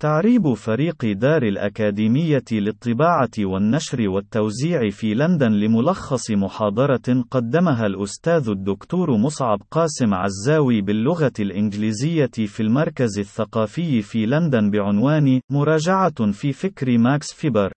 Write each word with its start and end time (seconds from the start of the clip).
تعريب 0.00 0.54
فريق 0.54 1.04
دار 1.04 1.42
الأكاديمية 1.42 2.44
للطباعة 2.52 3.30
والنشر 3.38 4.08
والتوزيع 4.08 4.90
في 4.90 5.14
لندن 5.14 5.52
لملخص 5.52 6.30
محاضرة 6.30 7.24
قدمها 7.30 7.86
الأستاذ 7.86 8.48
الدكتور 8.48 9.16
مصعب 9.16 9.62
قاسم 9.70 10.14
عزاوي 10.14 10.80
باللغة 10.80 11.32
الإنجليزية 11.40 12.30
في 12.46 12.60
المركز 12.60 13.18
الثقافي 13.18 14.02
في 14.02 14.26
لندن 14.26 14.70
بعنوان 14.70 15.40
مراجعة 15.50 16.32
في 16.32 16.52
فكر 16.52 16.98
ماكس 16.98 17.34
فيبر. 17.34 17.72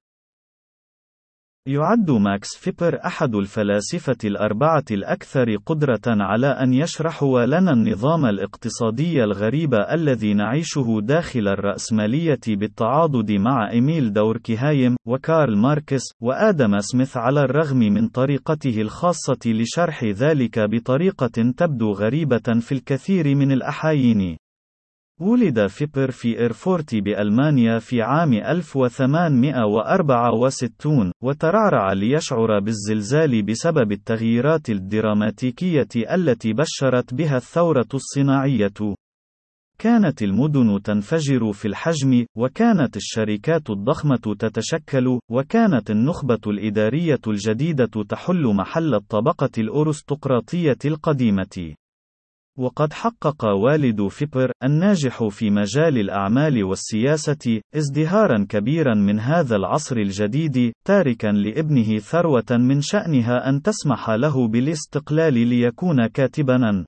يعد 1.68 2.11
ماكس 2.11 2.57
فيبر 2.57 3.00
أحد 3.05 3.36
الفلاسفة 3.36 4.18
الأربعة 4.23 4.84
الأكثر 4.91 5.55
قدرة 5.66 6.02
على 6.07 6.48
أن 6.48 6.73
يشرحوا 6.73 7.45
لنا 7.45 7.71
النظام 7.71 8.25
الاقتصادي 8.25 9.23
الغريب 9.23 9.73
الذي 9.73 10.34
نعيشه 10.34 10.99
داخل 11.02 11.48
الرأسمالية 11.48 12.39
بالتعاضد 12.48 13.31
مع 13.31 13.71
إيميل 13.71 14.13
دوركهايم، 14.13 14.95
وكارل 15.08 15.58
ماركس، 15.58 16.02
وآدم 16.22 16.80
سميث 16.80 17.17
على 17.17 17.44
الرغم 17.44 17.80
من 17.80 18.08
طريقته 18.08 18.81
الخاصة 18.81 19.39
لشرح 19.45 20.03
ذلك 20.03 20.59
بطريقة 20.59 21.52
تبدو 21.58 21.91
غريبة 21.91 22.59
في 22.59 22.72
الكثير 22.72 23.36
من 23.36 23.52
الأحايين. 23.52 24.38
ولد 25.22 25.67
فيبر 25.67 26.12
في 26.12 26.40
إيرفورت 26.40 26.95
بألمانيا 26.95 27.80
في 27.80 28.02
عام 28.02 28.34
1864 28.34 31.12
وترعرع 31.23 31.94
ليشعر 31.94 32.59
بالزلزال 32.59 33.44
بسبب 33.44 33.91
التغييرات 33.91 34.70
الدراماتيكية 34.70 35.88
التي 35.95 36.53
بشرت 36.53 37.13
بها 37.13 37.38
الثورة 37.38 37.88
الصناعية. 37.94 38.95
كانت 39.80 40.23
المدن 40.23 40.81
تنفجر 40.81 41.53
في 41.53 41.67
الحجم، 41.67 42.25
وكانت 42.38 42.98
الشركات 42.98 43.70
الضخمة 43.70 44.36
تتشكل، 44.39 45.20
وكانت 45.31 45.91
النخبة 45.91 46.41
الإدارية 46.47 47.22
الجديدة 47.28 48.03
تحل 48.09 48.53
محل 48.56 48.95
الطبقة 48.95 49.50
الأرستقراطية 49.58 50.78
القديمة. 50.86 51.73
وقد 52.58 52.94
حقق 52.94 53.46
والد 53.46 54.08
فيبر، 54.08 54.52
الناجح 54.64 55.28
في 55.28 55.50
مجال 55.50 55.98
الأعمال 55.98 56.64
والسياسة، 56.64 57.62
ازدهارا 57.76 58.46
كبيرا 58.50 58.96
من 58.96 59.20
هذا 59.20 59.56
العصر 59.56 59.98
الجديد، 59.98 60.74
تاركا 60.86 61.28
لابنه 61.28 62.00
ثروة 62.00 62.52
من 62.52 62.81
شأنها 62.81 63.50
أن 63.50 63.62
تسمح 63.62 64.09
له 64.09 64.48
بالاستقلال 64.48 65.34
ليكون 65.34 66.08
كاتبا. 66.08 66.86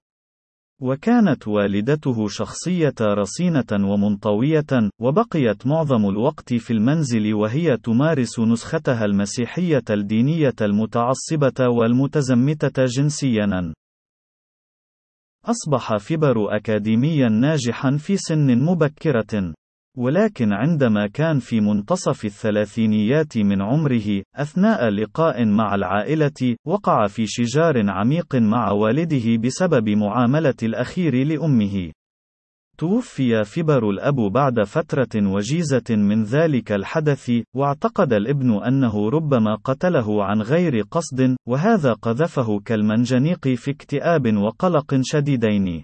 وكانت 0.82 1.48
والدته 1.48 2.28
شخصية 2.28 2.96
رصينة 3.02 3.92
ومنطوية، 3.92 4.90
وبقيت 5.02 5.68
معظم 5.68 6.10
الوقت 6.10 6.54
في 6.54 6.74
المنزل 6.74 7.34
وهي 7.34 7.78
تمارس 7.78 8.40
نسختها 8.40 9.06
المسيحية 9.06 9.84
الدينية 9.90 10.56
المتعصبة 10.62 11.68
والمتزمتة 11.68 12.86
جنسيًا. 12.86 13.74
أصبح 15.46 15.98
فيبر 15.98 16.56
أكاديميا 16.56 17.30
ناجحا 17.30 17.98
في 17.98 18.18
سن 18.18 18.60
مبكرة. 18.60 19.54
ولكن 19.98 20.54
عندما 20.54 21.08
كان 21.08 21.40
في 21.40 21.62
منتصف 21.62 22.26
الثلاثينيات 22.26 23.38
من 23.38 23.62
عمره، 23.62 24.24
أثناء 24.36 24.90
لقاء 24.90 25.46
مع 25.46 25.76
العائلة، 25.76 26.56
وقع 26.68 27.08
في 27.08 27.26
شجار 27.28 27.90
عميق 27.90 28.36
مع 28.36 28.72
والده 28.72 29.38
بسبب 29.44 29.90
معاملة 29.90 30.56
الأخير 30.64 31.26
لأمه. 31.26 31.92
توفي 32.78 33.44
فيبر 33.44 33.90
الأب 33.90 34.16
بعد 34.16 34.64
فترة 34.64 35.34
وجيزة 35.34 35.84
من 35.90 36.23
ذلك 36.23 36.72
الحدث، 36.72 37.31
واعتقد 37.56 38.14
الابن 38.14 38.64
أنه 38.64 39.09
ربما 39.09 39.56
قتله 39.56 40.23
عن 40.23 40.42
غير 40.42 40.84
قصد، 40.92 41.36
وهذا 41.48 41.94
قذفه 41.94 42.59
كالمنجنيق 42.59 43.47
في 43.47 43.72
اكتئاب 43.72 44.38
وقلق 44.38 45.00
شديدين. 45.02 45.84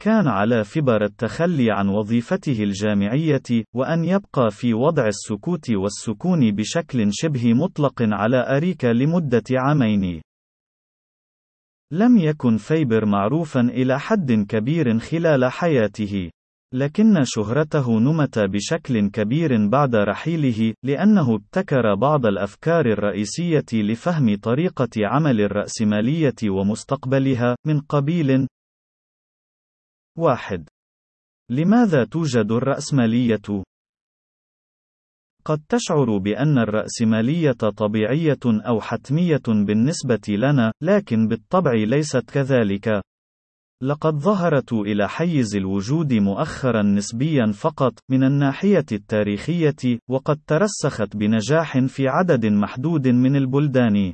كان 0.00 0.28
على 0.28 0.64
فيبر 0.64 1.04
التخلي 1.04 1.70
عن 1.70 1.88
وظيفته 1.88 2.62
الجامعية، 2.62 3.64
وأن 3.74 4.04
يبقى 4.04 4.50
في 4.50 4.74
وضع 4.74 5.06
السكوت 5.06 5.70
والسكون 5.70 6.50
بشكل 6.50 7.08
شبه 7.12 7.54
مطلق 7.54 7.94
على 8.02 8.56
أريكة 8.56 8.86
لمدة 8.86 9.44
عامين. 9.52 10.22
لم 11.92 12.18
يكن 12.18 12.56
فيبر 12.56 13.06
معروفا 13.06 13.60
إلى 13.60 14.00
حد 14.00 14.32
كبير 14.32 14.98
خلال 14.98 15.44
حياته. 15.52 16.30
لكن 16.74 17.14
شهرته 17.24 18.00
نمت 18.00 18.38
بشكل 18.38 19.10
كبير 19.10 19.68
بعد 19.68 19.94
رحيله، 19.94 20.74
لأنه 20.84 21.34
ابتكر 21.34 21.94
بعض 21.94 22.26
الأفكار 22.26 22.86
الرئيسية 22.86 23.64
لفهم 23.72 24.36
طريقة 24.36 24.90
عمل 24.98 25.40
الرأسمالية 25.40 26.50
ومستقبلها، 26.50 27.56
من 27.66 27.80
قبيل: 27.80 28.46
1. 30.18 30.68
لماذا 31.50 32.04
توجد 32.04 32.52
الرأسمالية؟ 32.52 33.62
قد 35.44 35.60
تشعر 35.68 36.18
بأن 36.18 36.58
الرأسمالية 36.58 37.52
طبيعية 37.52 38.38
أو 38.46 38.80
حتمية 38.80 39.42
بالنسبة 39.46 40.20
لنا، 40.28 40.72
لكن 40.82 41.28
بالطبع 41.28 41.72
ليست 41.72 42.30
كذلك. 42.30 43.02
لقد 43.82 44.14
ظهرت 44.14 44.72
إلى 44.72 45.08
حيز 45.08 45.56
الوجود 45.56 46.14
مؤخرا 46.14 46.82
نسبيا 46.82 47.52
فقط، 47.52 47.92
من 48.10 48.24
الناحية 48.24 48.86
التاريخية، 48.92 49.98
وقد 50.10 50.40
ترسخت 50.46 51.16
بنجاح 51.16 51.78
في 51.78 52.08
عدد 52.08 52.46
محدود 52.46 53.08
من 53.08 53.36
البلدان. 53.36 54.12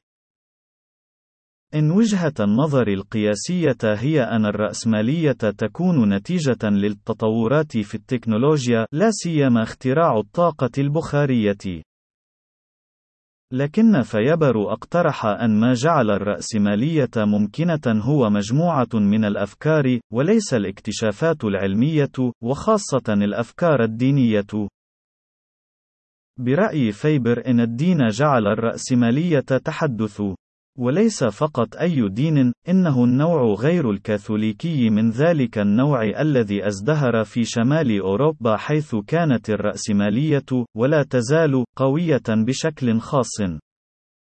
إن 1.75 1.91
وجهة 1.91 2.35
النظر 2.41 2.89
القياسية 2.89 3.79
هي 3.85 4.23
أن 4.23 4.47
الرأسمالية 4.47 5.33
تكون 5.33 6.15
نتيجة 6.15 6.69
للتطورات 6.71 7.79
في 7.79 7.95
التكنولوجيا، 7.95 8.87
لا 8.93 9.11
سيما 9.11 9.63
اختراع 9.63 10.19
الطاقة 10.19 10.71
البخارية. 10.79 11.83
لكن 13.53 14.03
فيبر 14.03 14.73
أقترح 14.73 15.27
أن 15.27 15.61
ما 15.61 15.73
جعل 15.73 16.11
الرأسمالية 16.11 17.11
ممكنة 17.17 18.03
هو 18.03 18.31
مجموعة 18.31 18.89
من 18.95 19.25
الأفكار، 19.25 20.01
وليس 20.13 20.55
الاكتشافات 20.55 21.45
العلمية، 21.45 22.33
وخاصة 22.43 23.03
الأفكار 23.09 23.85
الدينية. 23.85 24.69
برأي 26.41 26.93
فيبر 26.93 27.47
إن 27.47 27.61
الدين 27.61 28.09
جعل 28.09 28.47
الرأسمالية 28.47 29.41
تحدث 29.41 30.23
وليس 30.79 31.25
فقط 31.25 31.77
أي 31.77 32.09
دين، 32.09 32.53
إنه 32.69 33.05
النوع 33.05 33.55
غير 33.55 33.91
الكاثوليكي 33.91 34.91
من 34.91 35.11
ذلك 35.11 35.59
النوع 35.59 36.05
الذي 36.21 36.67
ازدهر 36.67 37.25
في 37.25 37.45
شمال 37.45 38.01
أوروبا 38.01 38.57
حيث 38.57 38.97
كانت 39.07 39.51
الرأسمالية، 39.51 40.65
ولا 40.77 41.03
تزال، 41.03 41.65
قوية 41.77 42.23
بشكل 42.29 42.99
خاص. 43.01 43.37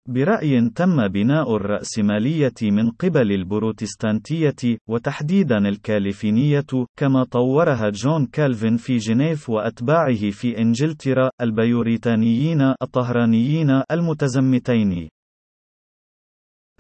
برأي 0.09 0.71
تم 0.75 1.09
بناء 1.09 1.57
الرأسمالية 1.57 2.55
من 2.63 2.91
قبل 2.91 3.33
البروتستانتية، 3.33 4.79
وتحديدا 4.89 5.59
الكالفينية، 5.59 6.67
كما 6.99 7.25
طورها 7.25 7.91
جون 7.91 8.27
كالفين 8.27 8.77
في 8.77 8.97
جنيف 8.97 9.51
وأتباعه 9.51 10.31
في 10.31 10.59
إنجلترا، 10.59 11.31
البيوريتانيين 11.41 12.75
الطهرانيين 12.83 13.83
المتزمتين. 13.91 15.09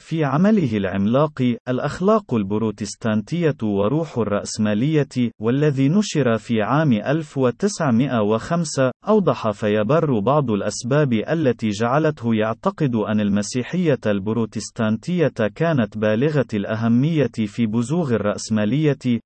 في 0.00 0.24
عمله 0.24 0.76
العملاق 0.76 1.56
الأخلاق 1.68 2.34
البروتستانتية 2.34 3.56
وروح 3.62 4.18
الرأسمالية 4.18 5.32
والذي 5.40 5.88
نشر 5.88 6.38
في 6.38 6.62
عام 6.62 6.92
1905 6.92 8.90
أوضح 9.08 9.50
فيبر 9.50 10.18
بعض 10.18 10.50
الأسباب 10.50 11.12
التي 11.12 11.68
جعلته 11.68 12.34
يعتقد 12.34 12.94
أن 12.94 13.20
المسيحية 13.20 13.98
البروتستانتية 14.06 15.48
كانت 15.54 15.98
بالغة 15.98 16.48
الأهمية 16.54 17.32
في 17.46 17.66
بزوغ 17.66 18.14
الرأسمالية. 18.14 19.20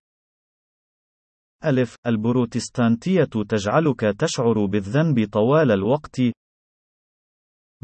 ألف 1.65 1.97
البروتستانتية 2.07 3.25
تجعلك 3.49 4.01
تشعر 4.01 4.67
بالذنب 4.67 5.29
طوال 5.33 5.71
الوقت. 5.71 6.21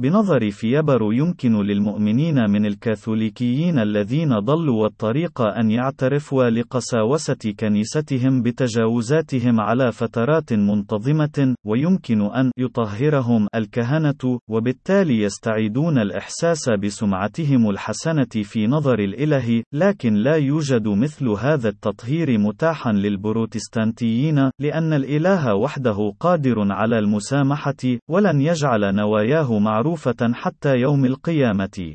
بنظر 0.01 0.51
فيبر 0.51 1.13
يمكن 1.13 1.53
للمؤمنين 1.63 2.51
من 2.51 2.67
الكاثوليكيين 2.67 3.79
الذين 3.79 4.39
ضلوا 4.39 4.87
الطريق 4.87 5.41
أن 5.41 5.71
يعترفوا 5.71 6.51
لقساوسة 6.51 7.55
كنيستهم 7.61 8.43
بتجاوزاتهم 8.43 9.61
على 9.61 9.93
فترات 9.93 10.53
منتظمة، 10.53 11.55
ويمكن 11.67 12.21
أن 12.21 12.51
يطهرهم 12.59 13.49
الكهنة، 13.55 14.39
وبالتالي 14.49 15.23
يستعيدون 15.23 15.99
الإحساس 15.99 16.71
بسمعتهم 16.83 17.71
الحسنة 17.71 18.43
في 18.43 18.67
نظر 18.67 18.99
الإله، 18.99 19.63
لكن 19.73 20.15
لا 20.15 20.37
يوجد 20.37 20.89
مثل 20.89 21.29
هذا 21.29 21.69
التطهير 21.69 22.39
متاحا 22.39 22.93
للبروتستانتيين، 22.93 24.51
لأن 24.59 24.93
الإله 24.93 25.55
وحده 25.55 26.13
قادر 26.21 26.55
على 26.73 26.99
المسامحة، 26.99 27.99
ولن 28.11 28.41
يجعل 28.41 28.95
نواياه 28.95 29.59
معروفة 29.59 29.90
حتى 30.35 30.77
يوم 30.77 31.05
القيامة. 31.05 31.95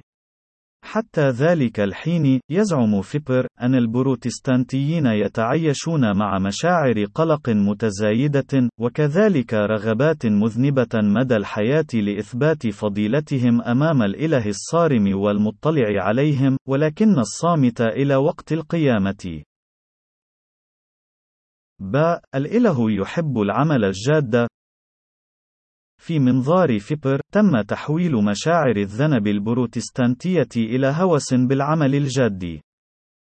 حتى 0.85 1.29
ذلك 1.29 1.79
الحين، 1.79 2.39
يزعم 2.49 3.01
فيبر 3.01 3.47
أن 3.61 3.75
البروتستانتيين 3.75 5.05
يتعايشون 5.05 6.17
مع 6.17 6.39
مشاعر 6.39 7.05
قلق 7.13 7.49
متزايدة، 7.49 8.69
وكذلك 8.79 9.53
رغبات 9.53 10.25
مذنبة 10.25 10.89
مدى 10.95 11.35
الحياة 11.35 11.85
لإثبات 11.93 12.67
فضيلتهم 12.67 13.61
أمام 13.61 14.03
الإله 14.03 14.47
الصارم 14.47 15.17
والمطلع 15.17 16.03
عليهم، 16.03 16.57
ولكن 16.67 17.19
الصامت 17.19 17.81
إلى 17.81 18.15
وقت 18.15 18.51
القيامة. 18.53 19.43
باء 21.79 22.21
الإله 22.35 22.91
يحب 22.91 23.37
العمل 23.37 23.85
الجاد 23.85 24.47
في 25.97 26.19
منظار 26.19 26.79
فيبر، 26.79 27.21
تم 27.33 27.61
تحويل 27.61 28.15
مشاعر 28.15 28.77
الذنب 28.77 29.27
البروتستانتية 29.27 30.49
إلى 30.55 30.87
هوس 30.87 31.33
بالعمل 31.33 31.95
الجاد. 31.95 32.59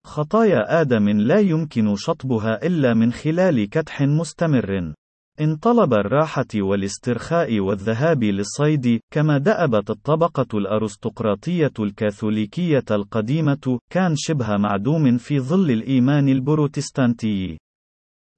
خطايا 0.06 0.82
آدم 0.82 1.10
لا 1.10 1.40
يمكن 1.40 1.96
شطبها 1.96 2.66
إلا 2.66 2.94
من 2.94 3.12
خلال 3.12 3.70
كدح 3.70 4.02
مستمر. 4.02 4.94
إن 5.42 5.56
طلب 5.56 5.94
الراحة 5.94 6.48
والاسترخاء 6.56 7.60
والذهاب 7.60 8.24
للصيد، 8.24 9.00
كما 9.14 9.38
دأبت 9.38 9.90
الطبقة 9.90 10.58
الأرستقراطية 10.58 11.74
الكاثوليكية 11.80 12.86
القديمة، 12.92 13.80
كان 13.92 14.14
شبه 14.16 14.58
معدوم 14.58 15.18
في 15.18 15.40
ظل 15.40 15.72
الإيمان 15.72 16.30
البروتستانتي. 16.30 17.58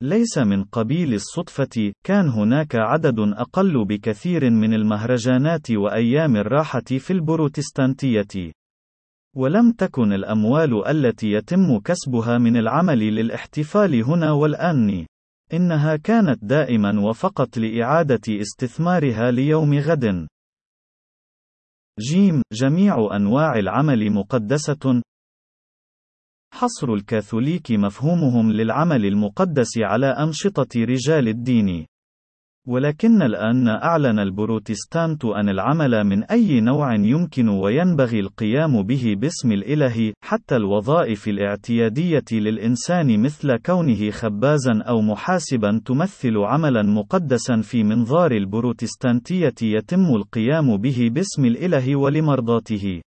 ليس 0.01 0.37
من 0.37 0.63
قبيل 0.63 1.13
الصدفة، 1.13 1.93
كان 2.05 2.29
هناك 2.29 2.75
عدد 2.75 3.19
أقل 3.19 3.85
بكثير 3.85 4.49
من 4.49 4.73
المهرجانات 4.73 5.71
وأيام 5.71 6.35
الراحة 6.35 6.83
في 6.97 7.13
البروتستانتية. 7.13 8.51
ولم 9.35 9.71
تكن 9.71 10.13
الأموال 10.13 10.87
التي 10.87 11.27
يتم 11.31 11.79
كسبها 11.79 12.37
من 12.37 12.57
العمل 12.57 12.99
للاحتفال 12.99 14.03
هنا 14.03 14.31
والآن. 14.31 15.05
إنها 15.53 15.95
كانت 15.95 16.45
دائما 16.45 17.09
وفقط 17.09 17.57
لإعادة 17.57 18.41
استثمارها 18.41 19.31
ليوم 19.31 19.73
غد. 19.73 20.27
جيم 21.99 22.41
جميع 22.53 23.15
أنواع 23.15 23.53
العمل 23.59 24.11
مقدسة، 24.11 25.01
حصر 26.53 26.93
الكاثوليك 26.93 27.71
مفهومهم 27.71 28.51
للعمل 28.51 29.05
المقدس 29.05 29.77
على 29.77 30.07
أنشطة 30.07 30.67
رجال 30.77 31.27
الدين. 31.27 31.85
ولكن 32.67 33.21
الآن 33.21 33.67
أعلن 33.67 34.19
البروتستانت 34.19 35.25
أن 35.25 35.49
العمل 35.49 36.03
من 36.03 36.23
أي 36.23 36.61
نوع 36.61 36.95
يمكن 36.95 37.49
وينبغي 37.49 38.19
القيام 38.19 38.83
به 38.83 39.15
باسم 39.17 39.51
الإله، 39.51 40.13
حتى 40.23 40.55
الوظائف 40.55 41.27
الاعتيادية 41.27 42.25
للإنسان 42.31 43.21
مثل 43.21 43.55
كونه 43.57 44.11
خبازا 44.11 44.81
أو 44.81 45.01
محاسبا 45.01 45.81
تمثل 45.85 46.37
عملا 46.37 46.83
مقدسا 46.83 47.61
في 47.61 47.83
منظار 47.83 48.31
البروتستانتية 48.31 49.55
يتم 49.61 50.15
القيام 50.15 50.77
به 50.77 51.09
باسم 51.13 51.45
الإله 51.45 51.95
ولمرضاته. 51.95 53.01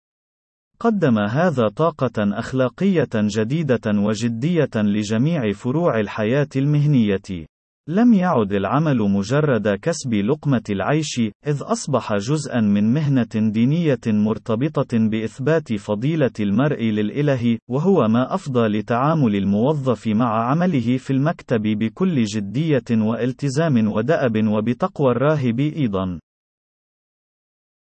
قدم 0.81 1.19
هذا 1.19 1.69
طاقة 1.69 2.11
أخلاقية 2.19 3.09
جديدة 3.15 3.81
وجدية 3.87 4.71
لجميع 4.77 5.53
فروع 5.53 6.01
الحياة 6.01 6.49
المهنية. 6.57 7.47
لم 7.89 8.13
يعد 8.13 8.53
العمل 8.53 8.99
مجرد 8.99 9.69
كسب 9.69 10.15
لقمة 10.15 10.63
العيش، 10.71 11.21
إذ 11.47 11.63
أصبح 11.63 12.17
جزءًا 12.17 12.61
من 12.61 12.93
مهنة 12.93 13.51
دينية 13.53 14.01
مرتبطة 14.07 14.99
بإثبات 14.99 15.73
فضيلة 15.73 16.31
المرء 16.41 16.83
للإله، 16.83 17.59
وهو 17.71 18.09
ما 18.09 18.35
أفضى 18.35 18.69
لتعامل 18.69 19.37
الموظف 19.37 20.07
مع 20.07 20.51
عمله 20.51 20.97
في 20.97 21.13
المكتب 21.13 21.63
بكل 21.63 22.25
جدية 22.25 22.91
وإلتزام 22.91 23.93
ودأب 23.93 24.47
وبتقوى 24.47 25.11
الراهب 25.11 25.61
أيضًا. 25.61 26.19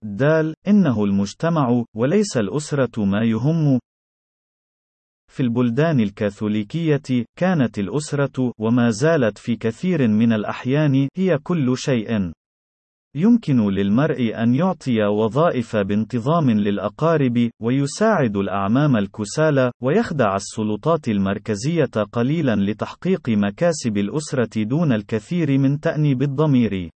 دال 0.05 0.55
إنه 0.69 1.05
المجتمع 1.05 1.85
وليس 1.97 2.37
الأسرة 2.37 3.05
ما 3.05 3.23
يهم 3.23 3.81
في 5.33 5.43
البلدان 5.43 6.01
الكاثوليكية 6.01 7.25
كانت 7.39 7.79
الأسرة 7.79 8.53
وما 8.59 8.91
زالت 8.91 9.39
في 9.39 9.56
كثير 9.56 10.09
من 10.09 10.33
الأحيان 10.33 11.09
هي 11.17 11.39
كل 11.39 11.79
شيء 11.79 12.33
يمكن 13.17 13.69
للمرء 13.69 14.43
أن 14.43 14.55
يعطي 14.55 15.05
وظائف 15.05 15.77
بانتظام 15.77 16.51
للأقارب، 16.51 17.51
ويساعد 17.62 18.37
الأعمام 18.37 18.97
الكسالى، 18.97 19.73
ويخدع 19.83 20.37
السلطات 20.37 21.09
المركزية 21.09 21.91
قليلا 22.12 22.56
لتحقيق 22.56 23.29
مكاسب 23.29 23.99
الأسرة 23.99 24.62
دون 24.62 24.93
الكثير 24.93 25.59
من 25.59 25.81
تأنيب 25.81 26.23
الضمير. 26.23 26.91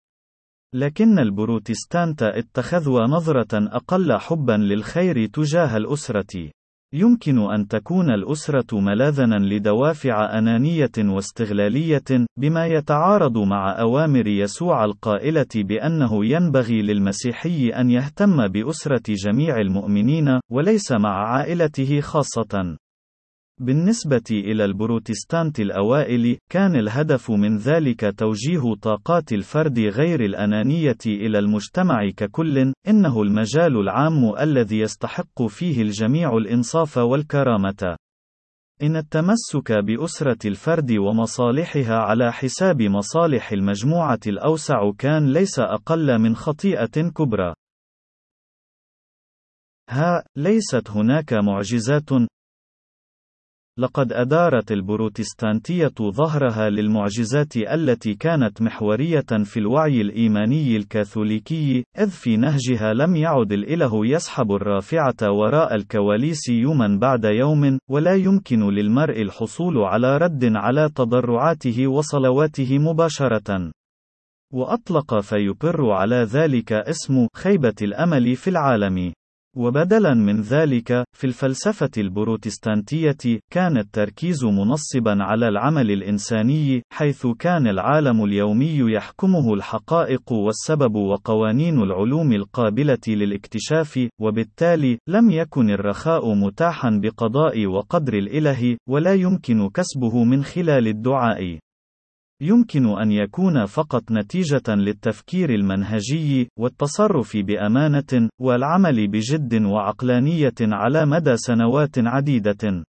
لكن 0.74 1.18
البروتستانت 1.18 2.22
اتخذوا 2.22 3.00
نظرة 3.06 3.48
أقل 3.52 4.12
حبا 4.12 4.52
للخير 4.52 5.26
تجاه 5.26 5.76
الأسرة. 5.76 6.50
يمكن 6.94 7.38
أن 7.38 7.68
تكون 7.68 8.10
الأسرة 8.10 8.80
ملاذًا 8.80 9.26
لدوافع 9.26 10.38
أنانية 10.38 10.92
واستغلالية، 10.98 12.26
بما 12.38 12.66
يتعارض 12.66 13.38
مع 13.38 13.80
أوامر 13.80 14.26
يسوع 14.26 14.84
القائلة 14.84 15.46
بأنه 15.54 16.26
ينبغي 16.26 16.82
للمسيحي 16.82 17.68
أن 17.68 17.90
يهتم 17.90 18.48
بأسرة 18.48 19.02
جميع 19.08 19.60
المؤمنين، 19.60 20.40
وليس 20.52 20.92
مع 20.92 21.36
عائلته 21.36 22.00
خاصة. 22.00 22.76
بالنسبة 23.60 24.24
إلى 24.30 24.64
البروتستانت 24.64 25.60
الأوائل، 25.60 26.38
كان 26.50 26.76
الهدف 26.76 27.30
من 27.30 27.56
ذلك 27.56 28.18
توجيه 28.18 28.74
طاقات 28.82 29.32
الفرد 29.32 29.78
غير 29.78 30.24
الأنانية 30.24 30.98
إلى 31.06 31.38
المجتمع 31.38 32.10
ككل، 32.16 32.72
إنه 32.88 33.22
المجال 33.22 33.76
العام 33.76 34.34
الذي 34.40 34.78
يستحق 34.78 35.42
فيه 35.46 35.82
الجميع 35.82 36.36
الإنصاف 36.36 36.96
والكرامة. 36.98 37.96
إن 38.82 38.96
التمسك 38.96 39.72
بأسرة 39.72 40.48
الفرد 40.48 40.92
ومصالحها 40.92 41.96
على 41.96 42.32
حساب 42.32 42.82
مصالح 42.82 43.52
المجموعة 43.52 44.20
الأوسع 44.26 44.92
كان 44.98 45.32
ليس 45.32 45.58
أقل 45.58 46.18
من 46.18 46.36
خطيئة 46.36 47.10
كبرى. 47.14 47.54
ها، 49.90 50.24
ليست 50.36 50.90
هناك 50.90 51.32
معجزات، 51.32 52.10
لقد 53.78 54.12
أدارت 54.12 54.72
البروتستانتية 54.72 55.94
ظهرها 56.00 56.70
للمعجزات 56.70 57.56
التي 57.56 58.14
كانت 58.14 58.62
محورية 58.62 59.44
في 59.44 59.56
الوعي 59.56 60.00
الإيماني 60.00 60.76
الكاثوليكي، 60.76 61.84
إذ 61.98 62.10
في 62.10 62.36
نهجها 62.36 62.94
لم 62.94 63.16
يعد 63.16 63.52
الإله 63.52 64.06
يسحب 64.06 64.52
الرافعة 64.52 65.30
وراء 65.30 65.74
الكواليس 65.74 66.48
يوما 66.48 66.98
بعد 67.00 67.24
يوم، 67.24 67.78
ولا 67.90 68.14
يمكن 68.14 68.70
للمرء 68.70 69.22
الحصول 69.22 69.78
على 69.78 70.16
رد 70.16 70.44
على 70.44 70.90
تضرعاته 70.94 71.86
وصلواته 71.86 72.78
مباشرة. 72.78 73.70
وأطلق 74.52 75.20
فيبر 75.20 75.90
على 75.90 76.16
ذلك 76.16 76.72
اسم 76.72 77.26
خيبة 77.36 77.74
الأمل 77.82 78.36
في 78.36 78.50
العالم. 78.50 79.12
وبدلا 79.56 80.14
من 80.14 80.40
ذلك، 80.40 81.04
في 81.16 81.26
الفلسفة 81.26 81.90
البروتستانتية، 81.98 83.40
كان 83.52 83.78
التركيز 83.78 84.44
منصبا 84.44 85.22
على 85.22 85.48
العمل 85.48 85.90
الإنساني، 85.90 86.82
حيث 86.92 87.26
كان 87.38 87.66
العالم 87.66 88.24
اليومي 88.24 88.92
يحكمه 88.92 89.54
الحقائق 89.54 90.32
والسبب 90.32 90.94
وقوانين 90.94 91.82
العلوم 91.82 92.32
القابلة 92.32 92.98
للاكتشاف، 93.08 94.08
وبالتالي، 94.20 94.98
لم 95.08 95.30
يكن 95.30 95.70
الرخاء 95.70 96.34
متاحا 96.34 97.00
بقضاء 97.02 97.66
وقدر 97.66 98.14
الإله، 98.14 98.76
ولا 98.88 99.14
يمكن 99.14 99.68
كسبه 99.68 100.24
من 100.24 100.44
خلال 100.44 100.86
الدعاء. 100.88 101.58
يمكن 102.40 102.86
أن 102.98 103.12
يكون 103.12 103.66
فقط 103.66 104.12
نتيجة 104.12 104.62
للتفكير 104.68 105.50
المنهجي، 105.50 106.48
والتصرف 106.58 107.36
بأمانة، 107.36 108.28
والعمل 108.40 109.08
بجد 109.08 109.62
وعقلانية 109.62 110.54
على 110.60 111.06
مدى 111.06 111.36
سنوات 111.36 111.98
عديدة. 111.98 112.84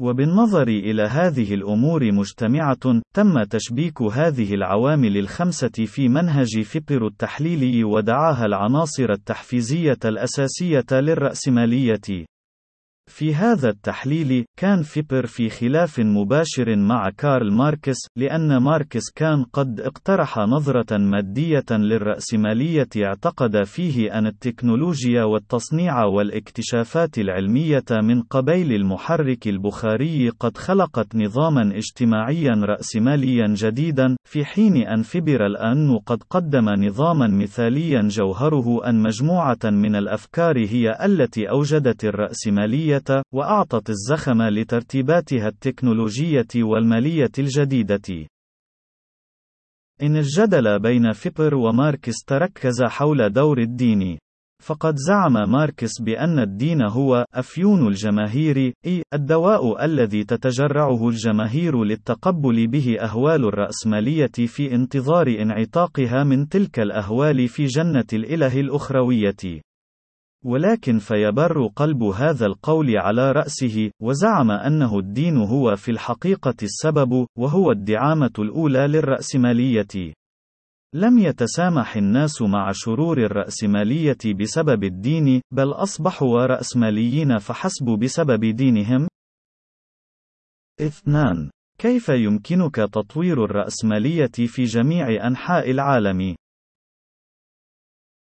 وبالنظر 0.00 0.68
إلى 0.68 1.02
هذه 1.02 1.54
الأمور 1.54 2.12
مجتمعة، 2.12 3.00
تم 3.14 3.42
تشبيك 3.50 4.02
هذه 4.02 4.54
العوامل 4.54 5.16
الخمسة 5.16 5.84
في 5.86 6.08
منهج 6.08 6.60
فيبر 6.62 7.06
التحليلي 7.06 7.84
ودعاها 7.84 8.46
العناصر 8.46 9.10
التحفيزية 9.10 9.98
الأساسية 10.04 10.86
للرأسمالية. 10.92 12.26
في 13.10 13.34
هذا 13.34 13.68
التحليل، 13.68 14.44
كان 14.58 14.82
فيبر 14.82 15.26
في 15.26 15.50
خلاف 15.50 16.00
مباشر 16.00 16.76
مع 16.76 17.10
كارل 17.18 17.52
ماركس، 17.52 17.96
لأن 18.16 18.56
ماركس 18.56 19.10
كان 19.16 19.44
قد 19.52 19.80
اقترح 19.80 20.38
نظرة 20.38 20.98
مادية 20.98 21.64
للرأسمالية 21.70 22.88
اعتقد 22.96 23.64
فيه 23.64 24.18
أن 24.18 24.26
التكنولوجيا 24.26 25.24
والتصنيع 25.24 26.04
والاكتشافات 26.04 27.18
العلمية 27.18 27.84
من 28.02 28.22
قبيل 28.22 28.72
المحرك 28.72 29.48
البخاري 29.48 30.28
قد 30.28 30.56
خلقت 30.56 31.16
نظاما 31.16 31.76
اجتماعيا 31.76 32.52
رأسماليا 32.64 33.46
جديدا، 33.46 34.16
في 34.24 34.44
حين 34.44 34.76
أن 34.76 35.02
فيبر 35.02 35.46
الآن 35.46 35.98
قد 35.98 36.22
قدم 36.30 36.68
نظاما 36.68 37.26
مثاليا 37.26 38.02
جوهره 38.02 38.88
أن 38.88 39.02
مجموعة 39.02 39.58
من 39.64 39.96
الأفكار 39.96 40.58
هي 40.58 40.98
التي 41.04 41.50
أوجدت 41.50 42.04
الرأسمالية 42.04 42.99
وأعطت 43.34 43.90
الزخم 43.90 44.42
لترتيباتها 44.42 45.48
التكنولوجية 45.48 46.48
والمالية 46.56 47.32
الجديدة. 47.38 48.26
إن 50.02 50.16
الجدل 50.16 50.78
بين 50.78 51.12
فيبر 51.12 51.54
وماركس 51.54 52.24
تركز 52.26 52.82
حول 52.82 53.32
دور 53.32 53.58
الدين. 53.58 54.18
فقد 54.62 54.94
زعم 54.96 55.50
ماركس 55.50 55.90
بأن 56.00 56.38
الدين 56.38 56.82
هو 56.82 57.24
أفيون 57.34 57.88
الجماهير، 57.88 58.72
أي 58.86 59.02
الدواء 59.14 59.84
الذي 59.84 60.24
تتجرعه 60.24 61.08
الجماهير 61.08 61.84
للتقبل 61.84 62.66
به 62.66 62.96
أهوال 63.00 63.44
الرأسمالية 63.44 64.46
في 64.46 64.74
انتظار 64.74 65.28
انعتاقها 65.28 66.24
من 66.24 66.48
تلك 66.48 66.80
الأهوال 66.80 67.48
في 67.48 67.66
جنة 67.66 68.06
الإله 68.12 68.60
الأخروية. 68.60 69.60
ولكن 70.44 70.98
فيبر 70.98 71.66
قلب 71.66 72.02
هذا 72.02 72.46
القول 72.46 72.96
على 72.98 73.32
رأسه، 73.32 73.90
وزعم 74.02 74.50
أنه 74.50 74.98
الدين 74.98 75.36
هو 75.36 75.76
في 75.76 75.90
الحقيقة 75.90 76.54
السبب، 76.62 77.26
وهو 77.38 77.70
الدعامة 77.70 78.32
الأولى 78.38 78.86
للرأسمالية. 78.86 80.14
لم 80.94 81.18
يتسامح 81.18 81.96
الناس 81.96 82.42
مع 82.42 82.72
شرور 82.72 83.18
الرأسمالية 83.18 84.34
بسبب 84.40 84.84
الدين، 84.84 85.42
بل 85.54 85.72
أصبحوا 85.72 86.46
رأسماليين 86.46 87.38
فحسب 87.38 87.86
بسبب 87.86 88.44
دينهم. 88.44 89.08
اثنان. 90.80 91.50
كيف 91.78 92.08
يمكنك 92.08 92.74
تطوير 92.74 93.44
الرأسمالية 93.44 94.46
في 94.46 94.64
جميع 94.64 95.26
أنحاء 95.26 95.70
العالم؟ 95.70 96.36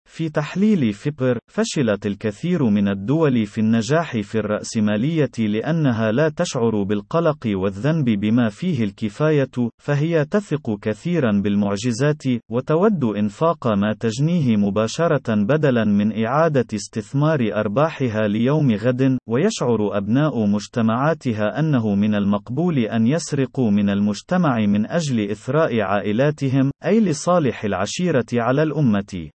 في 0.08 0.28
تحليل 0.28 0.92
فيبر، 0.92 1.38
فشلت 1.46 2.06
الكثير 2.06 2.64
من 2.64 2.88
الدول 2.88 3.46
في 3.46 3.60
النجاح 3.60 4.20
في 4.20 4.38
الرأسمالية 4.38 5.30
لأنها 5.38 6.12
لا 6.12 6.28
تشعر 6.28 6.82
بالقلق 6.82 7.46
والذنب 7.46 8.04
بما 8.04 8.48
فيه 8.48 8.84
الكفاية، 8.84 9.50
فهي 9.78 10.24
تثق 10.24 10.78
كثيرا 10.82 11.40
بالمعجزات، 11.40 12.22
وتود 12.50 13.04
إنفاق 13.04 13.66
ما 13.66 13.94
تجنيه 14.00 14.56
مباشرة 14.56 15.34
بدلا 15.44 15.84
من 15.84 16.24
إعادة 16.24 16.66
استثمار 16.74 17.50
أرباحها 17.54 18.28
ليوم 18.28 18.74
غد، 18.74 19.18
ويشعر 19.28 19.96
أبناء 19.98 20.46
مجتمعاتها 20.46 21.58
أنه 21.58 21.94
من 21.94 22.14
المقبول 22.14 22.78
أن 22.78 23.06
يسرقوا 23.06 23.70
من 23.70 23.90
المجتمع 23.90 24.66
من 24.66 24.86
أجل 24.86 25.30
إثراء 25.30 25.80
عائلاتهم، 25.80 26.70
أي 26.84 27.00
لصالح 27.00 27.64
العشيرة 27.64 28.26
على 28.32 28.62
الأمة. 28.62 29.30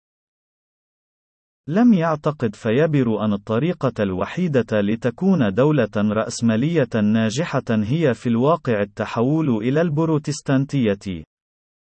لم 1.67 1.93
يعتقد 1.93 2.55
فيبر 2.55 3.25
أن 3.25 3.33
الطريقة 3.33 4.03
الوحيدة 4.03 4.81
لتكون 4.81 5.53
دولة 5.53 5.89
رأسمالية 5.97 6.89
ناجحة 7.03 7.63
هي 7.69 8.13
في 8.13 8.29
الواقع 8.29 8.81
التحول 8.81 9.49
إلى 9.49 9.81
البروتستانتية. 9.81 11.23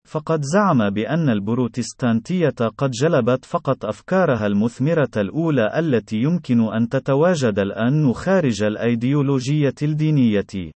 فقد 0.08 0.40
زعم 0.42 0.90
بأن 0.90 1.28
البروتستانتية 1.28 2.68
قد 2.78 2.90
جلبت 2.90 3.44
فقط 3.44 3.84
أفكارها 3.84 4.46
المثمرة 4.46 5.10
الأولى 5.16 5.78
التي 5.78 6.16
يمكن 6.16 6.60
أن 6.60 6.88
تتواجد 6.88 7.58
الآن 7.58 8.12
خارج 8.12 8.62
الأيديولوجية 8.62 9.74
الدينية. 9.82 10.72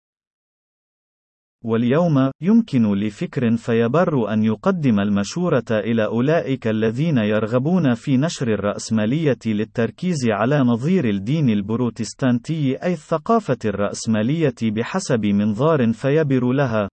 واليوم، 1.65 2.31
يمكن 2.43 2.95
لفكر 2.95 3.57
فيبر 3.57 4.33
أن 4.33 4.45
يقدم 4.45 5.01
المشورة 5.01 5.65
إلى 5.71 6.05
أولئك 6.05 6.67
الذين 6.67 7.19
يرغبون 7.19 7.95
في 7.95 8.17
نشر 8.17 8.49
الرأسمالية 8.49 9.39
للتركيز 9.47 10.17
على 10.29 10.59
نظير 10.59 11.05
الدين 11.09 11.51
البروتستانتي 11.51 12.77
أي 12.83 12.93
الثقافة 12.93 13.59
الرأسمالية 13.65 14.55
بحسب 14.63 15.27
منظار 15.27 15.93
فيبر 15.93 16.53
لها. 16.53 16.89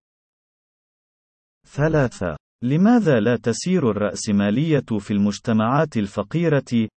ثلاثة. 1.67 2.37
لماذا 2.63 3.19
لا 3.19 3.35
تسير 3.35 3.91
الرأسمالية 3.91 4.85
في 4.99 5.11
المجتمعات 5.11 5.97
الفقيرة؟ 5.97 6.87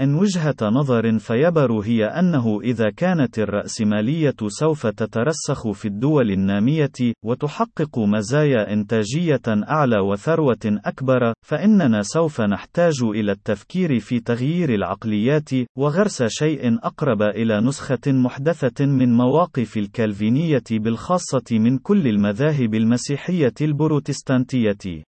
إن 0.00 0.14
وجهة 0.14 0.56
نظر 0.62 1.18
فيبر 1.18 1.72
هي 1.80 2.04
أنه 2.04 2.60
إذا 2.60 2.90
كانت 2.96 3.38
الرأسمالية 3.38 4.34
سوف 4.46 4.86
تترسخ 4.86 5.70
في 5.70 5.88
الدول 5.88 6.30
النامية، 6.30 7.14
وتحقق 7.24 7.98
مزايا 7.98 8.72
إنتاجية 8.72 9.42
أعلى 9.48 10.00
وثروة 10.00 10.58
أكبر، 10.64 11.32
فإننا 11.42 12.02
سوف 12.02 12.40
نحتاج 12.40 13.02
إلى 13.02 13.32
التفكير 13.32 13.98
في 13.98 14.20
تغيير 14.20 14.74
العقليات، 14.74 15.50
وغرس 15.78 16.22
شيء 16.22 16.78
أقرب 16.82 17.22
إلى 17.22 17.60
نسخة 17.60 18.12
محدثة 18.12 18.86
من 18.86 19.16
مواقف 19.16 19.76
الكالفينية 19.76 20.64
بالخاصة 20.70 21.44
من 21.52 21.78
كل 21.78 22.08
المذاهب 22.08 22.74
المسيحية 22.74 23.54
البروتستانتية. 23.60 25.04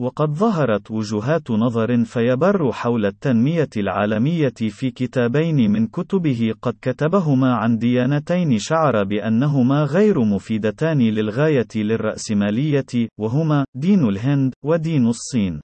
وقد 0.00 0.34
ظهرت 0.34 0.90
وجهات 0.90 1.50
نظر 1.50 2.04
فيبر 2.04 2.72
حول 2.72 3.06
التنمية 3.06 3.68
العالمية 3.76 4.54
في 4.68 4.90
كتابين 4.90 5.70
من 5.70 5.86
كتبه 5.86 6.54
قد 6.62 6.74
كتبهما 6.82 7.54
عن 7.54 7.78
ديانتين 7.78 8.58
شعر 8.58 9.04
بأنهما 9.04 9.84
غير 9.84 10.24
مفيدتان 10.24 10.98
للغاية 10.98 11.68
للرأسمالية، 11.76 13.08
وهما 13.20 13.64
دين 13.76 14.08
الهند 14.08 14.52
ودين 14.64 15.06
الصين. 15.06 15.60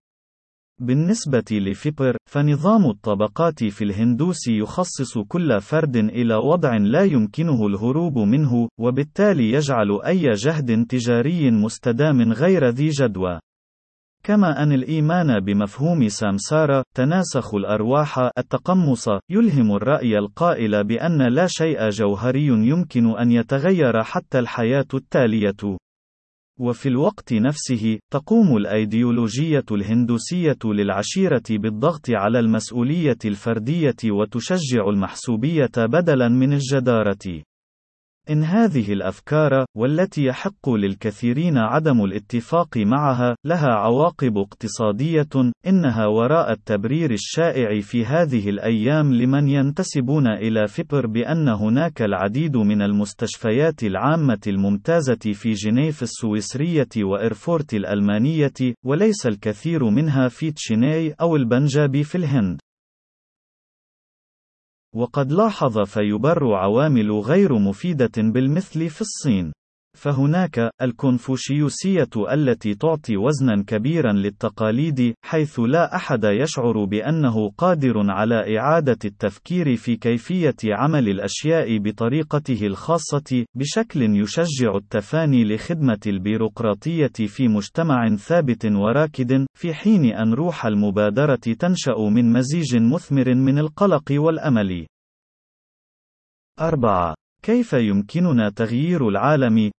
بالنسبة 0.81 1.45
لفيبر، 1.53 2.17
فنظام 2.31 2.91
الطبقات 2.91 3.65
في 3.65 3.85
الهندوس 3.85 4.49
يخصص 4.49 5.19
كل 5.29 5.61
فرد 5.61 5.97
إلى 5.97 6.35
وضع 6.35 6.77
لا 6.77 7.03
يمكنه 7.03 7.67
الهروب 7.67 8.19
منه، 8.19 8.69
وبالتالي 8.81 9.53
يجعل 9.53 10.01
أي 10.07 10.31
جهد 10.33 10.87
تجاري 10.87 11.51
مستدام 11.51 12.33
غير 12.33 12.69
ذي 12.69 12.89
جدوى. 12.89 13.41
كما 14.27 14.63
أن 14.63 14.73
الإيمان 14.73 15.41
بمفهوم 15.41 16.09
سامسارا 16.09 16.83
تناسخ 16.95 17.55
الأرواح 17.55 18.31
التقمص 18.39 19.09
يلهم 19.31 19.77
الرأي 19.77 20.19
القائل 20.19 20.85
بأن 20.85 21.23
لا 21.23 21.47
شيء 21.47 21.89
جوهري 21.89 22.47
يمكن 22.47 23.19
أن 23.19 23.31
يتغير 23.31 24.03
حتى 24.03 24.39
الحياة 24.39 24.87
التالية. 24.95 25.79
وفي 26.61 26.89
الوقت 26.89 27.33
نفسه، 27.33 27.99
تقوم 28.13 28.57
الأيديولوجية 28.57 29.65
الهندوسية 29.73 30.59
للعشيرة 30.65 31.43
بالضغط 31.51 32.11
على 32.11 32.39
المسؤولية 32.39 33.19
الفردية 33.25 34.11
وتشجع 34.11 34.89
المحسوبية 34.89 35.73
بدلاً 35.79 36.29
من 36.29 36.53
الجدارة. 36.53 37.43
إن 38.31 38.45
هذه 38.45 38.93
الأفكار، 38.93 39.65
والتي 39.77 40.25
يحق 40.25 40.71
للكثيرين 40.71 41.59
عدم 41.59 42.05
الاتفاق 42.05 42.77
معها، 42.77 43.37
لها 43.45 43.69
عواقب 43.69 44.39
اقتصادية، 44.39 45.53
إنها 45.67 46.07
وراء 46.07 46.53
التبرير 46.53 47.11
الشائع 47.11 47.81
في 47.81 48.05
هذه 48.05 48.49
الأيام 48.49 49.15
لمن 49.15 49.49
ينتسبون 49.49 50.27
إلى 50.27 50.67
فيبر 50.69 51.07
بأن 51.07 51.49
هناك 51.49 52.03
العديد 52.03 52.57
من 52.57 52.83
المستشفيات 52.83 53.83
العامة 53.83 54.41
الممتازة 54.47 55.33
في 55.33 55.53
جنيف 55.53 56.03
السويسرية 56.03 56.89
وإرفورت 56.99 57.75
الألمانية، 57.75 58.75
وليس 58.85 59.27
الكثير 59.27 59.85
منها 59.91 60.29
في 60.29 60.51
تشيناي 60.51 61.15
أو 61.21 61.37
البنجاب 61.37 62.03
في 62.03 62.15
الهند. 62.15 62.61
وقد 64.97 65.33
لاحظ 65.33 65.79
فيبر 65.79 66.55
عوامل 66.55 67.13
غير 67.13 67.59
مفيدة 67.59 68.13
بالمثل 68.17 68.89
في 68.91 69.01
الصين. 69.01 69.53
فهناك 69.95 70.71
الكونفوشيوسية 70.83 72.09
التي 72.33 72.75
تعطي 72.75 73.17
وزنا 73.17 73.65
كبيرا 73.67 74.13
للتقاليد 74.13 75.15
حيث 75.25 75.61
لا 75.61 75.97
أحد 75.97 76.25
يشعر 76.25 76.85
بأنه 76.85 77.51
قادر 77.59 78.11
على 78.11 78.59
إعادة 78.59 78.99
التفكير 79.05 79.77
في 79.77 79.97
كيفية 79.97 80.57
عمل 80.65 81.09
الأشياء 81.09 81.79
بطريقته 81.79 82.67
الخاصة 82.67 83.45
بشكل 83.55 84.03
يشجع 84.03 84.77
التفاني 84.77 85.45
لخدمة 85.45 86.01
البيروقراطية 86.07 87.27
في 87.27 87.49
مجتمع 87.49 88.17
ثابت 88.17 88.67
وراكد 88.67 89.47
في 89.59 89.75
حين 89.75 90.05
أن 90.05 90.35
روح 90.35 90.67
المبادرة 90.67 91.35
تنشأ 91.59 91.99
من 91.99 92.33
مزيج 92.33 92.77
مثمر 92.77 93.35
من 93.35 93.59
القلق 93.59 94.13
والأمل 94.13 94.87
4. 96.61 97.15
كيف 97.43 97.73
يمكننا 97.73 98.51
تغيير 98.51 99.09
العالم؟ 99.09 99.71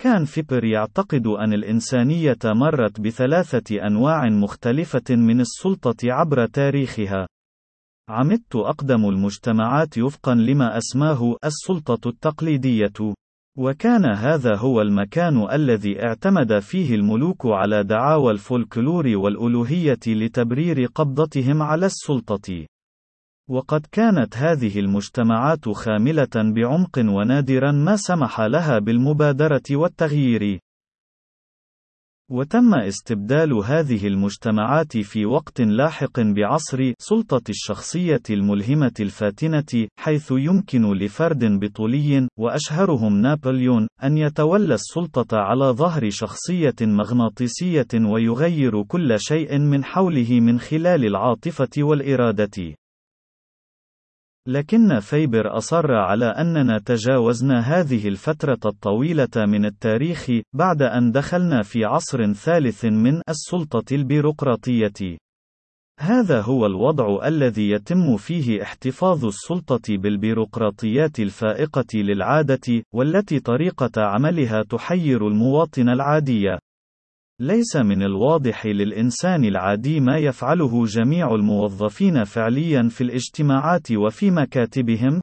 كان 0.00 0.24
فيبر 0.24 0.64
يعتقد 0.64 1.26
أن 1.26 1.52
الإنسانية 1.52 2.38
مرت 2.44 3.00
بثلاثة 3.00 3.86
أنواع 3.86 4.28
مختلفة 4.28 5.16
من 5.16 5.40
السلطة 5.40 5.96
عبر 6.04 6.46
تاريخها. 6.46 7.26
عمدت 8.08 8.56
أقدم 8.56 9.08
المجتمعات 9.08 9.98
وفقا 9.98 10.34
لما 10.34 10.78
أسماه 10.78 11.36
السلطة 11.44 12.08
التقليدية. 12.08 13.14
وكان 13.58 14.04
هذا 14.04 14.56
هو 14.56 14.80
المكان 14.80 15.52
الذي 15.52 16.02
اعتمد 16.02 16.58
فيه 16.58 16.94
الملوك 16.94 17.46
على 17.46 17.84
دعاوى 17.84 18.32
الفولكلور 18.32 19.06
والألوهية 19.06 20.00
لتبرير 20.06 20.86
قبضتهم 20.94 21.62
على 21.62 21.86
السلطة. 21.86 22.66
وقد 23.50 23.86
كانت 23.92 24.36
هذه 24.36 24.78
المجتمعات 24.78 25.68
خاملة 25.68 26.28
بعمق 26.36 26.98
ونادرا 26.98 27.72
ما 27.72 27.96
سمح 27.96 28.40
لها 28.40 28.78
بالمبادرة 28.78 29.62
والتغيير. 29.70 30.60
وتم 32.30 32.74
استبدال 32.74 33.52
هذه 33.52 34.06
المجتمعات 34.06 34.96
في 34.96 35.26
وقت 35.26 35.60
لاحق 35.60 36.20
بعصر 36.20 36.92
سلطة 36.98 37.42
الشخصية 37.48 38.22
الملهمة 38.30 38.92
الفاتنة، 39.00 39.88
حيث 39.98 40.32
يمكن 40.36 40.92
لفرد 40.92 41.44
بطولي، 41.60 42.28
وأشهرهم 42.38 43.20
نابليون، 43.20 43.88
أن 44.04 44.18
يتولى 44.18 44.74
السلطة 44.74 45.36
على 45.36 45.64
ظهر 45.64 46.10
شخصية 46.10 46.76
مغناطيسية 46.82 47.88
ويغير 47.94 48.82
كل 48.82 49.20
شيء 49.20 49.58
من 49.58 49.84
حوله 49.84 50.40
من 50.40 50.60
خلال 50.60 51.04
العاطفة 51.04 51.70
والإرادة. 51.78 52.79
لكن 54.48 55.00
فيبر 55.00 55.56
أصر 55.56 55.92
على 55.92 56.24
أننا 56.26 56.78
تجاوزنا 56.78 57.60
هذه 57.60 58.08
الفترة 58.08 58.58
الطويلة 58.66 59.28
من 59.36 59.64
التاريخ 59.64 60.30
بعد 60.52 60.82
أن 60.82 61.12
دخلنا 61.12 61.62
في 61.62 61.84
عصر 61.84 62.32
ثالث 62.32 62.84
من 62.84 63.20
السلطة 63.28 63.94
البيروقراطية. 63.94 65.18
هذا 66.00 66.40
هو 66.40 66.66
الوضع 66.66 67.26
الذي 67.26 67.70
يتم 67.70 68.16
فيه 68.16 68.62
احتفاظ 68.62 69.24
السلطة 69.24 69.96
بالبيروقراطيات 69.96 71.20
الفائقة 71.20 71.94
للعادة، 71.94 72.82
والتي 72.94 73.40
طريقة 73.40 74.02
عملها 74.02 74.62
تحير 74.62 75.28
المواطن 75.28 75.88
العادي. 75.88 76.56
ليس 77.40 77.76
من 77.76 78.02
الواضح 78.02 78.66
للإنسان 78.66 79.44
العادي 79.44 80.00
ما 80.00 80.16
يفعله 80.18 80.84
جميع 80.84 81.34
الموظفين 81.34 82.24
فعليا 82.24 82.88
في 82.88 83.00
الاجتماعات 83.00 83.92
وفي 83.92 84.30
مكاتبهم. 84.30 85.20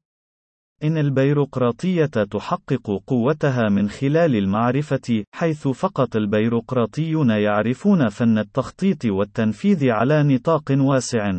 إن 0.83 0.97
البيروقراطية 0.97 2.05
تحقق 2.05 3.01
قوتها 3.07 3.69
من 3.69 3.89
خلال 3.89 4.35
المعرفة، 4.35 5.23
حيث 5.35 5.67
فقط 5.67 6.15
البيروقراطيون 6.15 7.29
يعرفون 7.29 8.09
فن 8.09 8.37
التخطيط 8.37 9.05
والتنفيذ 9.05 9.89
على 9.89 10.23
نطاق 10.23 10.63
واسع. 10.71 11.31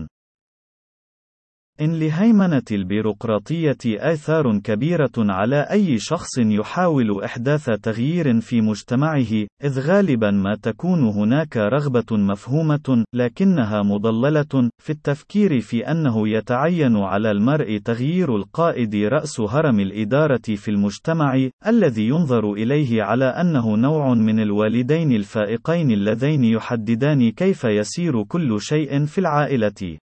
إن 1.80 1.94
لهيمنة 1.94 2.62
البيروقراطية 2.72 3.78
آثار 3.86 4.58
كبيرة 4.58 5.12
على 5.18 5.60
أي 5.70 5.98
شخص 5.98 6.38
يحاول 6.38 7.24
إحداث 7.24 7.64
تغيير 7.64 8.40
في 8.40 8.60
مجتمعه، 8.60 9.46
إذ 9.64 9.80
غالبا 9.80 10.30
ما 10.30 10.56
تكون 10.62 11.02
هناك 11.02 11.56
رغبة 11.56 12.16
مفهومة، 12.16 13.04
لكنها 13.14 13.82
مضللة، 13.82 14.70
في 14.82 14.90
التفكير 14.90 15.60
في 15.60 15.90
أنه 15.90 16.28
يتعين 16.28 16.96
على 16.96 17.30
المرء 17.30 17.78
تغيير 17.84 18.36
القائد 18.36 18.96
رأس 18.96 19.40
هرم 19.40 19.80
الإدارة 19.80 20.54
في 20.56 20.70
المجتمع، 20.70 21.48
الذي 21.66 22.08
ينظر 22.08 22.52
إليه 22.52 23.02
على 23.02 23.24
أنه 23.24 23.76
نوع 23.76 24.14
من 24.14 24.40
الوالدين 24.40 25.12
الفائقين 25.12 25.90
اللذين 25.90 26.44
يحددان 26.44 27.30
كيف 27.30 27.64
يسير 27.64 28.22
كل 28.22 28.60
شيء 28.60 29.04
في 29.04 29.18
العائلة. 29.18 29.98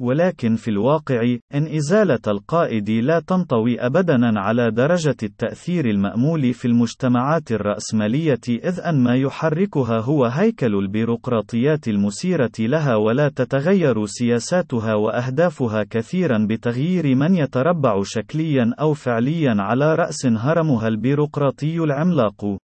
ولكن 0.00 0.56
في 0.56 0.68
الواقع، 0.68 1.36
إن 1.54 1.66
إزالة 1.76 2.20
القائد 2.28 2.90
لا 2.90 3.20
تنطوي 3.20 3.80
أبدًا 3.80 4.38
على 4.40 4.70
درجة 4.70 5.16
التأثير 5.22 5.90
المأمول 5.90 6.54
في 6.54 6.64
المجتمعات 6.68 7.52
الرأسمالية 7.52 8.40
إذ 8.48 8.80
أن 8.80 9.02
ما 9.02 9.16
يحركها 9.16 10.00
هو 10.00 10.24
هيكل 10.24 10.74
البيروقراطيات 10.74 11.88
المسيرة 11.88 12.52
لها 12.58 12.96
ولا 12.96 13.28
تتغير 13.28 14.06
سياساتها 14.06 14.94
وأهدافها 14.94 15.84
كثيرًا 15.90 16.46
بتغيير 16.50 17.14
من 17.14 17.34
يتربع 17.34 18.02
شكليًا 18.04 18.74
أو 18.80 18.94
فعليًا 18.94 19.54
على 19.58 19.94
رأس 19.94 20.26
هرمها 20.26 20.88
البيروقراطي 20.88 21.78
العملاق. 21.78 22.65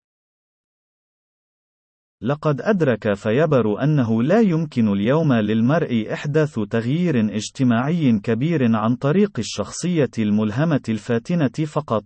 لقد 2.24 2.60
أدرك 2.60 3.14
فيبر 3.14 3.82
أنه 3.82 4.22
لا 4.22 4.40
يمكن 4.40 4.88
اليوم 4.88 5.32
للمرء 5.32 6.12
إحداث 6.12 6.60
تغيير 6.70 7.36
اجتماعي 7.36 8.20
كبير 8.22 8.76
عن 8.76 8.96
طريق 8.96 9.38
الشخصية 9.38 10.10
الملهمة 10.18 10.80
الفاتنة 10.88 11.66
فقط. 11.66 12.04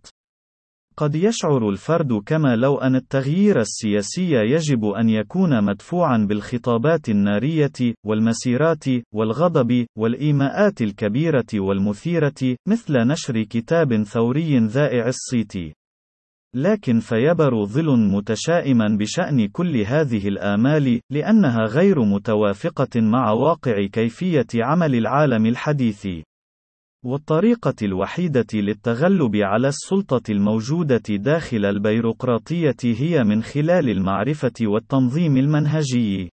قد 0.97 1.15
يشعر 1.15 1.69
الفرد 1.69 2.13
كما 2.27 2.57
لو 2.57 2.79
أن 2.79 2.97
التغيير 2.97 3.61
السياسي 3.61 4.33
يجب 4.33 4.85
أن 4.85 5.09
يكون 5.09 5.65
مدفوعا 5.65 6.27
بالخطابات 6.29 7.09
النارية، 7.09 7.95
والمسيرات، 8.07 8.85
والغضب، 9.15 9.87
والإيماءات 9.99 10.83
الكبيرة 10.83 11.47
والمثيرة، 11.55 12.57
مثل 12.69 12.93
نشر 13.07 13.43
كتاب 13.43 14.03
ثوري 14.03 14.59
ذائع 14.59 15.09
الصيت. 15.09 15.53
لكن 16.55 17.01
فيبر 17.01 17.65
ظل 17.65 17.99
متشائما 17.99 18.97
بشأن 19.01 19.49
كل 19.49 19.77
هذه 19.77 20.29
الآمال، 20.29 21.01
لأنها 21.11 21.65
غير 21.65 22.05
متوافقة 22.05 23.01
مع 23.01 23.31
واقع 23.31 23.87
كيفية 23.87 24.47
عمل 24.55 24.95
العالم 24.95 25.47
الحديث. 25.47 26.09
والطريقة 27.05 27.75
الوحيدة 27.83 28.47
للتغلب 28.55 29.37
على 29.37 29.69
السلطة 29.69 30.33
الموجودة 30.33 31.03
داخل 31.11 31.65
البيروقراطية 31.65 32.77
هي 32.85 33.25
من 33.25 33.43
خلال 33.43 33.89
المعرفة 33.91 34.53
والتنظيم 34.63 35.37
المنهجي. 35.37 36.31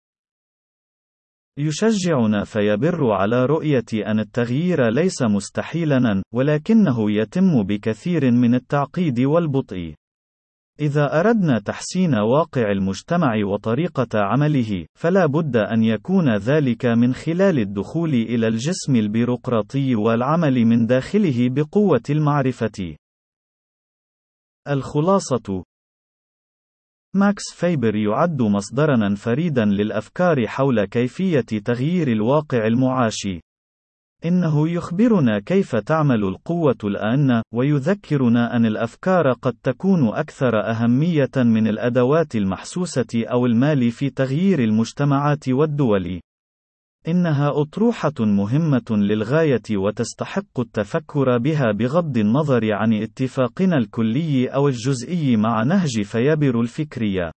يشجعنا 1.60 2.44
فيبر 2.44 3.12
على 3.12 3.46
رؤية 3.46 3.86
أن 3.94 4.20
التغيير 4.20 4.90
ليس 4.90 5.22
مستحيلا، 5.22 6.24
ولكنه 6.34 7.12
يتم 7.12 7.64
بكثير 7.64 8.32
من 8.32 8.56
التعقيد 8.56 9.20
والبطء. 9.20 9.94
إذا 10.80 11.20
أردنا 11.20 11.60
تحسين 11.60 12.16
واقع 12.16 12.72
المجتمع 12.72 13.46
وطريقة 13.46 14.20
عمله، 14.20 14.86
فلا 14.96 15.26
بد 15.26 15.58
أن 15.58 15.84
يكون 15.84 16.36
ذلك 16.36 16.86
من 16.86 17.14
خلال 17.14 17.60
الدخول 17.60 18.14
إلى 18.14 18.48
الجسم 18.48 18.96
البيروقراطي 18.96 19.96
والعمل 19.96 20.66
من 20.66 20.86
داخله 20.86 21.50
بقوة 21.50 22.04
المعرفة. 22.10 22.96
الخلاصة 24.68 25.64
ماكس 27.16 27.44
فيبر 27.54 27.96
يعد 27.96 28.42
مصدرًا 28.42 29.16
فريدًا 29.16 29.66
للأفكار 29.66 30.48
حول 30.48 30.86
كيفية 30.86 31.42
تغيير 31.66 32.08
الواقع 32.08 32.68
المعاش. 32.68 33.28
إنه 34.26 34.70
يخبرنا 34.70 35.40
كيف 35.40 35.76
تعمل 35.76 36.24
القوة 36.24 36.78
الآن، 36.84 37.42
ويذكرنا 37.54 38.56
أن 38.56 38.66
الأفكار 38.66 39.32
قد 39.32 39.54
تكون 39.64 40.08
أكثر 40.08 40.70
أهمية 40.70 41.32
من 41.38 41.68
الأدوات 41.68 42.36
المحسوسة 42.36 43.08
أو 43.16 43.46
المال 43.46 43.92
في 43.92 44.10
تغيير 44.10 44.64
المجتمعات 44.64 45.50
والدول. 45.50 46.20
إنها 47.08 47.62
أطروحة 47.62 48.14
مهمة 48.20 48.86
للغاية 48.92 49.78
وتستحق 49.78 50.60
التفكر 50.60 51.38
بها 51.38 51.72
بغض 51.72 52.18
النظر 52.18 52.74
عن 52.74 52.94
اتفاقنا 52.94 53.78
الكلي 53.78 54.48
أو 54.48 54.68
الجزئي 54.68 55.38
مع 55.38 55.64
نهج 55.64 56.02
فيبر 56.02 56.62
الفكرية. 56.62 57.32